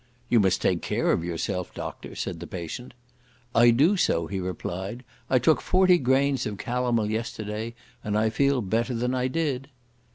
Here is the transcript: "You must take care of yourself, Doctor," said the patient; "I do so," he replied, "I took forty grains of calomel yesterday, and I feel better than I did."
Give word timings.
"You 0.29 0.39
must 0.39 0.63
take 0.63 0.81
care 0.81 1.11
of 1.11 1.23
yourself, 1.23 1.75
Doctor," 1.75 2.15
said 2.15 2.39
the 2.39 2.47
patient; 2.47 2.95
"I 3.53 3.69
do 3.69 3.95
so," 3.97 4.25
he 4.25 4.39
replied, 4.39 5.03
"I 5.29 5.37
took 5.37 5.61
forty 5.61 5.99
grains 5.99 6.47
of 6.47 6.57
calomel 6.57 7.07
yesterday, 7.07 7.75
and 8.03 8.17
I 8.17 8.31
feel 8.31 8.63
better 8.63 8.95
than 8.95 9.13
I 9.13 9.27
did." 9.27 9.67